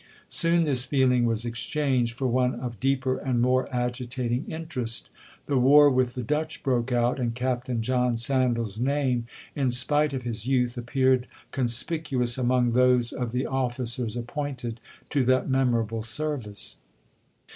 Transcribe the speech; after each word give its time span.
Soon 0.29 0.63
this 0.63 0.83
feeling 0.83 1.25
was 1.25 1.45
exchanged 1.45 2.15
for 2.17 2.25
one 2.25 2.55
of 2.55 2.79
deeper 2.79 3.19
and 3.19 3.39
more 3.39 3.71
agitating 3.71 4.45
interest. 4.49 5.11
The 5.45 5.59
war 5.59 5.91
with 5.91 6.15
the 6.15 6.23
Dutch 6.23 6.63
broke 6.63 6.91
out, 6.91 7.19
and 7.19 7.35
Captain 7.35 7.83
John 7.83 8.17
Sandal's 8.17 8.79
name, 8.79 9.27
in 9.55 9.69
spite 9.69 10.11
of 10.13 10.23
his 10.23 10.47
youth, 10.47 10.75
appeared 10.75 11.27
conspicuous 11.51 12.35
among 12.39 12.71
those 12.71 13.11
of 13.11 13.31
the 13.31 13.45
officers 13.45 14.17
appointed 14.17 14.79
to 15.11 15.23
that 15.25 15.47
memorable 15.47 16.01
service. 16.01 16.77